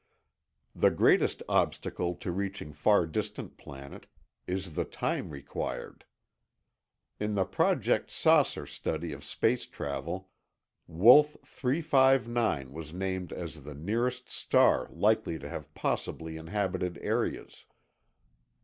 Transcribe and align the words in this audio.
The 0.75 0.89
greatest 0.89 1.43
obstacle 1.47 2.15
to 2.15 2.31
reaching 2.31 2.73
far 2.73 3.05
distant 3.05 3.55
planet 3.57 4.07
is 4.47 4.73
the 4.73 4.83
time 4.83 5.29
required. 5.29 6.05
In 7.19 7.35
the 7.35 7.45
Project 7.45 8.09
"Saucer" 8.09 8.65
study 8.65 9.13
of 9.13 9.23
space 9.23 9.67
travel, 9.67 10.31
Wolf 10.87 11.37
359 11.45 12.73
was 12.73 12.91
named 12.95 13.31
as 13.31 13.61
the 13.61 13.75
nearest 13.75 14.27
star 14.31 14.89
likely 14.91 15.37
to 15.37 15.47
have 15.47 15.71
possibly 15.75 16.35
inhabited 16.35 16.97
areas. 17.03 17.65